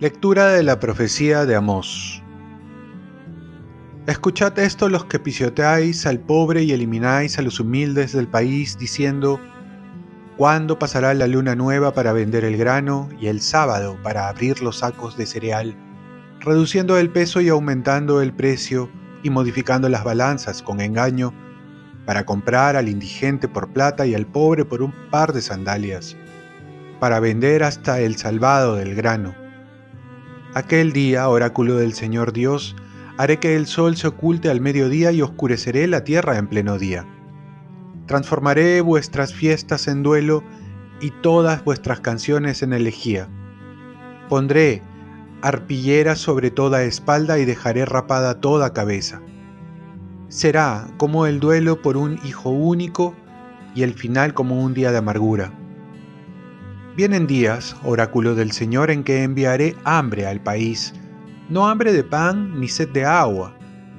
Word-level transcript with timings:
Lectura 0.00 0.48
de 0.48 0.62
la 0.62 0.80
profecía 0.80 1.46
de 1.46 1.54
Amós. 1.54 2.22
Escuchad 4.06 4.58
esto 4.58 4.90
los 4.90 5.06
que 5.06 5.18
pisoteáis 5.18 6.04
al 6.04 6.20
pobre 6.20 6.62
y 6.62 6.72
elimináis 6.72 7.38
a 7.38 7.42
los 7.42 7.58
humildes 7.58 8.12
del 8.12 8.28
país, 8.28 8.76
diciendo, 8.76 9.40
¿cuándo 10.36 10.78
pasará 10.78 11.14
la 11.14 11.26
luna 11.26 11.54
nueva 11.54 11.94
para 11.94 12.12
vender 12.12 12.44
el 12.44 12.58
grano 12.58 13.08
y 13.18 13.28
el 13.28 13.40
sábado 13.40 13.96
para 14.02 14.28
abrir 14.28 14.60
los 14.60 14.80
sacos 14.80 15.16
de 15.16 15.24
cereal, 15.24 15.74
reduciendo 16.40 16.98
el 16.98 17.08
peso 17.08 17.40
y 17.40 17.48
aumentando 17.48 18.20
el 18.20 18.34
precio 18.34 18.90
y 19.24 19.30
modificando 19.30 19.88
las 19.88 20.04
balanzas 20.04 20.62
con 20.62 20.80
engaño, 20.80 21.34
para 22.06 22.24
comprar 22.24 22.76
al 22.76 22.88
indigente 22.88 23.48
por 23.48 23.72
plata 23.72 24.06
y 24.06 24.14
al 24.14 24.26
pobre 24.26 24.64
por 24.64 24.82
un 24.82 24.92
par 25.10 25.32
de 25.32 25.42
sandalias, 25.42 26.16
para 27.00 27.18
vender 27.18 27.64
hasta 27.64 27.98
el 28.00 28.16
salvado 28.16 28.76
del 28.76 28.94
grano? 28.94 29.34
Aquel 30.54 30.92
día, 30.92 31.28
oráculo 31.28 31.76
del 31.76 31.94
Señor 31.94 32.32
Dios, 32.32 32.76
haré 33.16 33.38
que 33.38 33.56
el 33.56 33.66
sol 33.66 33.96
se 33.96 34.06
oculte 34.06 34.50
al 34.50 34.60
mediodía 34.60 35.10
y 35.10 35.22
oscureceré 35.22 35.86
la 35.86 36.04
tierra 36.04 36.36
en 36.36 36.46
pleno 36.46 36.78
día. 36.78 37.06
Transformaré 38.06 38.82
vuestras 38.82 39.32
fiestas 39.32 39.88
en 39.88 40.02
duelo 40.02 40.44
y 41.00 41.10
todas 41.10 41.64
vuestras 41.64 42.00
canciones 42.00 42.62
en 42.62 42.74
elegía. 42.74 43.28
Pondré 44.28 44.82
arpillera 45.44 46.16
sobre 46.16 46.50
toda 46.50 46.82
espalda 46.82 47.38
y 47.38 47.44
dejaré 47.44 47.84
rapada 47.84 48.40
toda 48.40 48.72
cabeza. 48.72 49.20
Será 50.28 50.88
como 50.96 51.26
el 51.26 51.38
duelo 51.38 51.80
por 51.82 51.96
un 51.96 52.18
hijo 52.24 52.50
único 52.50 53.14
y 53.74 53.82
el 53.82 53.94
final 53.94 54.34
como 54.34 54.60
un 54.62 54.74
día 54.74 54.90
de 54.90 54.98
amargura 54.98 55.52
Vienen 56.96 57.26
días, 57.26 57.74
oráculo 57.82 58.36
del 58.36 58.52
Señor, 58.52 58.88
en 58.88 59.02
que 59.02 59.24
enviaré 59.24 59.74
hambre 59.82 60.28
al 60.28 60.40
país, 60.40 60.94
no 61.48 61.66
hambre 61.66 61.92
de 61.92 62.04
pan 62.04 62.60
ni 62.60 62.68
sed 62.68 62.88
de 62.90 63.04
agua, 63.04 63.52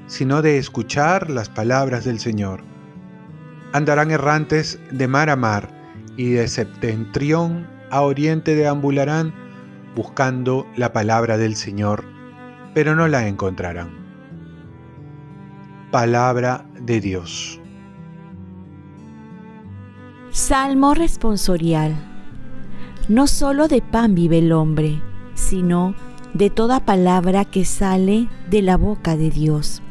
sino 0.08 0.42
de 0.42 0.58
escuchar 0.58 1.30
las 1.30 1.50
palabras 1.50 2.06
del 2.06 2.20
Señor. 2.20 2.64
Andarán 3.74 4.12
errantes 4.12 4.80
de 4.92 5.10
mar 5.10 5.30
a 5.30 5.36
mar 5.36 5.70
y 6.16 6.30
de 6.30 6.48
septentrión 6.48 7.68
a 7.92 8.00
oriente 8.00 8.56
deambularán 8.56 9.34
buscando 9.96 10.68
la 10.76 10.94
palabra 10.94 11.38
del 11.38 11.56
Señor, 11.56 12.06
pero 12.74 12.96
no 12.96 13.08
la 13.08 13.28
encontrarán. 13.28 13.90
Palabra 15.92 16.66
de 16.80 17.00
Dios. 17.00 17.60
Salmo 20.32 20.94
responsorial 20.94 21.96
no 23.08 23.28
solo 23.28 23.68
de 23.68 23.82
pan 23.82 24.16
vive 24.16 24.40
el 24.40 24.52
hombre, 24.52 25.02
sino 25.36 25.94
de 26.34 26.50
toda 26.50 26.86
palabra 26.86 27.46
que 27.46 27.64
sale 27.64 28.28
de 28.50 28.62
la 28.62 28.78
boca 28.78 29.16
de 29.16 29.30
Dios. 29.30 29.82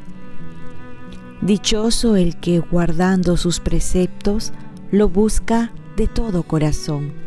Dichoso 1.40 2.16
el 2.16 2.36
que 2.40 2.58
guardando 2.58 3.36
sus 3.36 3.60
preceptos 3.60 4.52
lo 4.90 5.08
busca 5.08 5.72
de 5.96 6.08
todo 6.08 6.42
corazón. 6.42 7.23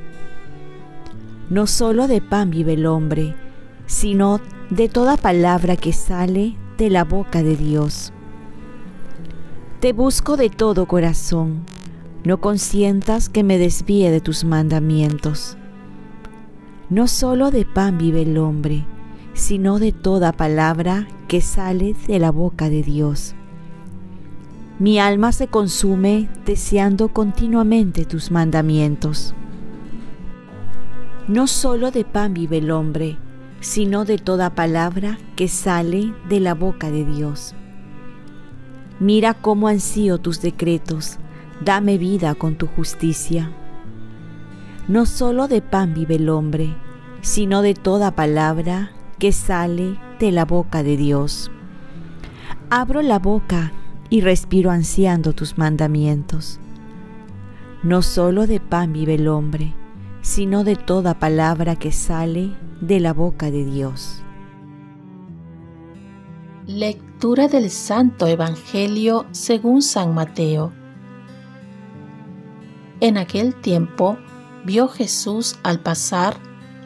No 1.50 1.66
solo 1.66 2.08
de 2.08 2.20
pan 2.20 2.50
vive 2.50 2.74
el 2.74 2.86
hombre, 2.86 3.34
sino 3.86 4.42
de 4.70 4.90
toda 4.90 5.16
palabra 5.16 5.78
que 5.78 5.94
sale 5.94 6.58
de 6.78 6.90
la 6.90 7.06
boca 7.06 7.42
de 7.42 7.56
Dios. 7.56 8.12
Te 9.80 9.94
busco 9.94 10.36
de 10.36 10.50
todo 10.50 10.88
corazón, 10.88 11.62
no 12.26 12.42
consientas 12.42 13.30
que 13.30 13.44
me 13.44 13.58
desvíe 13.58 14.12
de 14.12 14.20
tus 14.20 14.44
mandamientos. 14.44 15.58
No 16.90 17.08
solo 17.08 17.50
de 17.50 17.64
pan 17.64 17.98
vive 17.98 18.24
el 18.24 18.38
hombre, 18.38 18.86
sino 19.34 19.80
de 19.80 19.94
toda 19.94 20.34
palabra 20.34 21.08
que 21.30 21.40
sale 21.40 21.96
de 22.08 22.20
la 22.20 22.32
boca 22.32 22.70
de 22.70 22.84
Dios. 22.84 23.36
Mi 24.80 25.00
alma 25.00 25.32
se 25.32 25.48
consume 25.48 26.28
deseando 26.46 27.08
continuamente 27.08 28.04
tus 28.04 28.32
mandamientos. 28.32 29.34
No 31.28 31.48
solo 31.48 31.92
de 31.92 32.06
pan 32.06 32.34
vive 32.34 32.60
el 32.60 32.72
hombre, 32.72 33.18
sino 33.60 34.06
de 34.06 34.18
toda 34.18 34.56
palabra 34.56 35.18
que 35.36 35.50
sale 35.50 36.14
de 36.30 36.40
la 36.40 36.54
boca 36.54 36.90
de 36.90 37.04
Dios. 37.04 37.54
Mira 39.02 39.34
cómo 39.34 39.68
ansío 39.68 40.20
tus 40.20 40.42
decretos, 40.42 41.18
dame 41.60 41.98
vida 41.98 42.34
con 42.34 42.56
tu 42.56 42.68
justicia. 42.68 43.52
No 44.88 45.06
solo 45.06 45.50
de 45.50 45.62
pan 45.62 45.94
vive 45.94 46.16
el 46.16 46.30
hombre, 46.30 46.74
sino 47.20 47.62
de 47.62 47.74
toda 47.74 48.12
palabra 48.12 48.92
que 49.20 49.34
sale 49.34 50.00
de 50.22 50.32
la 50.32 50.46
boca 50.46 50.82
de 50.82 50.96
Dios. 50.96 51.52
Abro 52.70 53.02
la 53.02 53.20
boca 53.20 53.74
y 54.10 54.22
respiro 54.22 54.72
ansiando 54.72 55.34
tus 55.34 55.58
mandamientos. 55.58 56.62
No 57.84 58.02
solo 58.02 58.48
de 58.48 58.62
pan 58.62 58.94
vive 58.94 59.16
el 59.16 59.28
hombre, 59.28 59.74
sino 60.28 60.66
de 60.66 60.76
toda 60.76 61.18
palabra 61.18 61.78
que 61.78 61.94
sale 61.94 62.52
de 62.82 63.00
la 63.00 63.14
boca 63.14 63.50
de 63.50 63.64
Dios. 63.64 64.22
Lectura 66.66 67.48
del 67.48 67.70
Santo 67.70 68.28
Evangelio 68.28 69.26
según 69.32 69.82
San 69.82 70.14
Mateo. 70.14 70.74
En 73.00 73.18
aquel 73.18 73.56
tiempo 73.56 74.18
vio 74.66 74.90
Jesús 74.90 75.58
al 75.64 75.80
pasar 75.80 76.36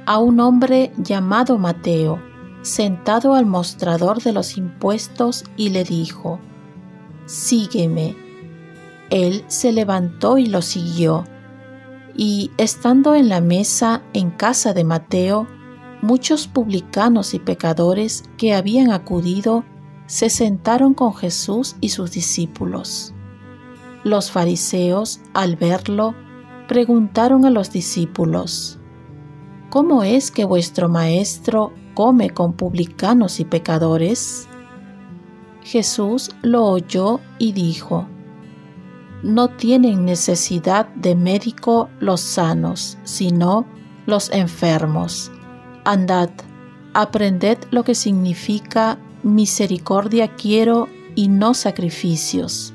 a 0.06 0.20
un 0.20 0.40
hombre 0.40 0.94
llamado 0.98 1.58
Mateo, 1.58 2.22
sentado 2.62 3.34
al 3.34 3.48
mostrador 3.48 4.22
de 4.22 4.34
los 4.34 4.56
impuestos, 4.56 5.46
y 5.58 5.70
le 5.70 5.84
dijo, 5.84 6.40
Sígueme. 7.26 8.16
Él 9.10 9.44
se 9.48 9.72
levantó 9.72 10.38
y 10.38 10.46
lo 10.46 10.62
siguió. 10.62 11.26
Y 12.16 12.52
estando 12.58 13.16
en 13.16 13.30
la 13.30 13.42
mesa 13.42 14.02
en 14.14 14.32
casa 14.32 14.74
de 14.74 14.84
Mateo, 14.84 15.48
muchos 16.02 16.48
publicanos 16.48 17.34
y 17.34 17.40
pecadores 17.40 18.24
que 18.38 18.54
habían 18.54 18.92
acudido 18.92 19.64
se 20.08 20.30
sentaron 20.30 20.94
con 20.94 21.14
Jesús 21.14 21.76
y 21.80 21.90
sus 21.90 22.12
discípulos. 22.12 23.14
Los 24.04 24.32
fariseos, 24.32 25.22
al 25.34 25.56
verlo, 25.56 26.16
preguntaron 26.68 27.46
a 27.46 27.50
los 27.50 27.72
discípulos, 27.72 28.80
¿Cómo 29.70 30.04
es 30.04 30.32
que 30.32 30.44
vuestro 30.44 30.90
maestro 30.90 31.72
come 31.94 32.32
con 32.32 32.54
publicanos 32.54 33.40
y 33.40 33.46
pecadores? 33.46 34.50
Jesús 35.64 36.32
lo 36.42 36.66
oyó 36.66 37.22
y 37.38 37.54
dijo, 37.54 38.08
No 39.24 39.50
tienen 39.50 40.06
necesidad 40.06 40.88
de 40.96 41.16
médico 41.16 41.90
los 42.00 42.22
sanos, 42.22 42.98
sino 43.04 43.66
los 44.06 44.32
enfermos. 44.32 45.32
Andad, 45.86 46.30
aprended 46.94 47.58
lo 47.70 47.84
que 47.84 47.96
significa 47.96 48.98
misericordia 49.24 50.36
quiero 50.36 50.88
y 51.16 51.28
no 51.28 51.54
sacrificios, 51.54 52.74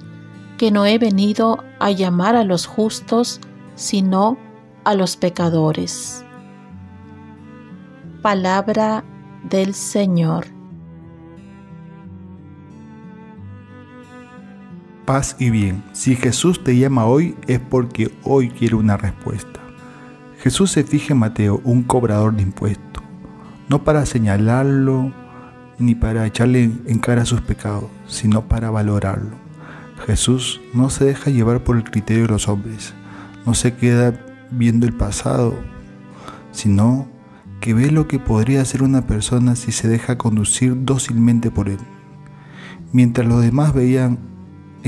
que 0.59 0.71
no 0.71 0.87
he 0.87 0.99
venido 0.99 1.65
a 1.81 1.91
llamar 1.91 2.37
a 2.37 2.45
los 2.45 2.67
justos, 2.67 3.41
sino 3.75 4.39
a 4.85 4.95
los 4.95 5.17
pecadores. 5.17 6.25
Palabra 8.23 9.05
del 9.43 9.75
Señor. 9.75 10.56
Paz 15.07 15.37
y 15.39 15.51
bien. 15.51 15.85
Si 15.93 16.17
Jesús 16.17 16.65
te 16.65 16.77
llama 16.77 17.07
hoy 17.07 17.37
es 17.47 17.61
porque 17.61 18.13
hoy 18.25 18.51
quiere 18.51 18.75
una 18.75 18.97
respuesta. 18.97 19.61
Jesús 20.41 20.73
se 20.73 20.83
fija 20.83 21.15
en 21.15 21.21
Mateo, 21.21 21.61
un 21.63 21.85
cobrador 21.85 22.35
de 22.35 22.43
impuestos, 22.43 23.05
no 23.69 23.85
para 23.85 24.05
señalarlo 24.05 25.13
ni 25.79 25.95
para 25.95 26.27
echarle 26.27 26.73
en 26.87 26.99
cara 26.99 27.25
sus 27.25 27.41
pecados, 27.41 27.85
sino 28.09 28.49
para 28.49 28.71
valorarlo. 28.71 29.37
Jesús 30.07 30.61
no 30.75 30.91
se 30.91 31.05
deja 31.05 31.31
llevar 31.31 31.63
por 31.63 31.77
el 31.77 31.85
criterio 31.85 32.25
de 32.25 32.33
los 32.33 32.49
hombres, 32.49 32.93
no 33.47 33.55
se 33.55 33.77
queda 33.77 34.21
viendo 34.51 34.87
el 34.87 34.93
pasado, 34.93 35.55
sino 36.51 37.07
que 37.61 37.75
ve 37.75 37.93
lo 37.93 38.09
que 38.09 38.19
podría 38.19 38.61
hacer 38.61 38.83
una 38.83 39.07
persona 39.07 39.55
si 39.55 39.71
se 39.71 39.87
deja 39.87 40.19
conducir 40.19 40.85
dócilmente 40.85 41.53
por 41.53 41.69
él. 41.69 41.79
Mientras 42.93 43.29
los 43.29 43.43
demás 43.43 43.73
veían 43.73 44.36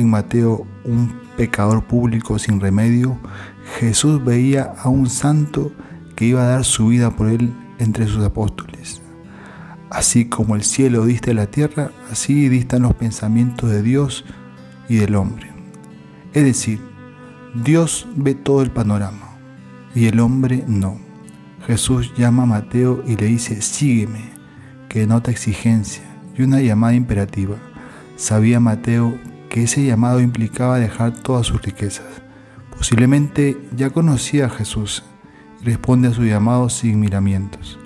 en 0.01 0.11
Mateo 0.11 0.67
un 0.85 1.13
pecador 1.37 1.85
público 1.85 2.39
sin 2.39 2.61
remedio, 2.61 3.19
Jesús 3.79 4.25
veía 4.25 4.75
a 4.83 4.89
un 4.89 5.09
santo 5.09 5.73
que 6.17 6.27
iba 6.27 6.43
a 6.43 6.49
dar 6.49 6.65
su 6.65 6.89
vida 6.89 7.15
por 7.15 7.29
él 7.29 7.53
entre 7.79 8.07
sus 8.07 8.25
apóstoles. 8.25 9.03
Así 9.91 10.27
como 10.27 10.57
el 10.57 10.63
cielo 10.63 11.07
dista 11.07 11.29
de 11.29 11.35
la 11.35 11.47
tierra, 11.47 11.91
así 12.11 12.49
distan 12.49 12.83
los 12.83 12.95
pensamientos 12.95 13.71
de 13.71 13.83
Dios 13.83 14.25
y 14.89 14.97
del 14.97 15.15
hombre. 15.15 15.51
Es 16.35 16.45
decir, 16.45 16.81
Dios 17.55 18.07
ve 18.17 18.35
todo 18.35 18.63
el 18.63 18.71
panorama 18.71 19.39
y 19.95 20.07
el 20.07 20.21
hombre 20.21 20.65
no. 20.67 20.99
Jesús 21.67 22.13
llama 22.17 22.45
a 22.45 22.47
Mateo 22.47 23.03
y 23.07 23.17
le 23.17 23.27
dice, 23.27 23.63
sígueme, 23.63 24.31
que 24.89 25.07
nota 25.07 25.31
exigencia 25.31 26.03
y 26.37 26.43
una 26.43 26.61
llamada 26.61 26.95
imperativa. 26.95 27.57
Sabía 28.17 28.61
Mateo 28.61 29.19
que 29.49 29.65
ese 29.65 29.85
llamado 29.85 30.21
implicaba 30.21 30.79
dejar 30.79 31.13
todas 31.13 31.47
sus 31.47 31.63
riquezas. 31.63 32.07
Posiblemente 32.77 33.57
ya 33.77 33.91
conocía 33.91 34.47
a 34.47 34.51
Jesús 34.51 35.03
y 35.61 35.65
responde 35.65 36.09
a 36.09 36.13
su 36.13 36.25
llamado 36.25 36.69
sin 36.69 37.01
miramientos. 37.01 37.79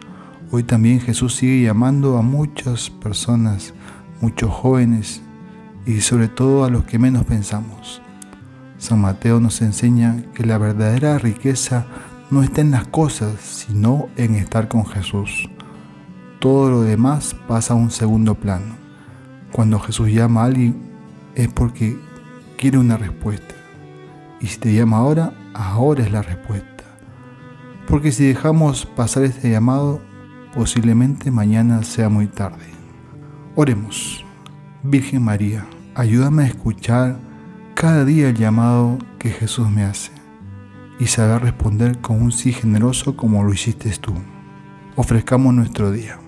Hoy 0.51 0.65
también 0.65 1.01
Jesús 1.01 1.35
sigue 1.35 1.65
llamando 1.65 2.19
a 2.19 2.23
muchas 2.23 2.91
personas, 2.91 3.73
muchos 4.21 4.51
jóvenes 4.51 5.23
y 5.87 6.01
sobre 6.03 6.29
todo 6.29 6.65
a 6.65 6.71
los 6.71 6.85
que 6.85 6.99
menos 6.99 7.25
pensamos. 7.25 8.03
San 8.77 9.01
Mateo 9.01 9.41
nos 9.41 9.63
enseña 9.63 10.25
que 10.35 10.45
la 10.45 10.59
verdadera 10.59 11.17
riqueza 11.19 11.87
no 12.31 12.43
está 12.43 12.61
en 12.61 12.73
las 12.73 12.87
cosas, 12.89 13.41
sino 13.41 14.09
en 14.17 14.35
estar 14.35 14.69
con 14.69 14.85
Jesús. 14.85 15.49
Todo 16.39 16.71
lo 16.71 16.83
demás 16.83 17.37
pasa 17.47 17.75
a 17.75 17.77
un 17.77 17.91
segundo 17.91 18.35
plano. 18.35 18.75
Cuando 19.53 19.79
Jesús 19.79 20.11
llama 20.11 20.43
a 20.43 20.47
alguien 20.47 20.92
es 21.35 21.49
porque 21.49 21.99
quiere 22.57 22.79
una 22.79 22.97
respuesta. 22.97 23.55
Y 24.41 24.47
si 24.47 24.59
te 24.59 24.73
llama 24.73 24.99
ahora, 24.99 25.33
ahora 25.55 26.03
es 26.03 26.13
la 26.13 26.23
respuesta. 26.23 26.85
Porque 27.87 28.13
si 28.13 28.25
dejamos 28.25 28.87
pasar 28.87 29.25
este 29.25 29.51
llamado, 29.51 30.01
posiblemente 30.55 31.31
mañana 31.31 31.83
sea 31.83 32.09
muy 32.09 32.27
tarde. 32.27 32.67
Oremos. 33.55 34.25
Virgen 34.83 35.23
María, 35.23 35.65
ayúdame 35.95 36.43
a 36.43 36.47
escuchar 36.47 37.17
cada 37.75 38.05
día 38.05 38.31
el 38.31 38.37
llamado 38.37 38.99
que 39.19 39.31
Jesús 39.31 39.71
me 39.71 39.85
hace 39.85 40.11
y 40.99 41.07
saber 41.07 41.43
responder 41.43 42.01
con 42.01 42.21
un 42.21 42.33
sí 42.33 42.53
generoso 42.53 43.17
como 43.17 43.45
lo 43.45 43.53
hiciste 43.53 43.91
tú. 44.01 44.13
Ofrezcamos 44.97 45.55
nuestro 45.55 45.93
día. 45.93 46.19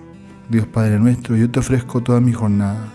Dios 0.49 0.67
Padre 0.67 0.99
nuestro, 0.99 1.35
yo 1.35 1.49
te 1.49 1.59
ofrezco 1.59 2.01
toda 2.01 2.21
mi 2.21 2.31
jornada 2.31 2.94